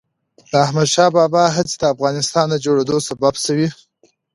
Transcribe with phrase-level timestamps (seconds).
[0.49, 3.67] د احمد شاه بابا هڅې د افغانستان د جوړېدو سبب سوي.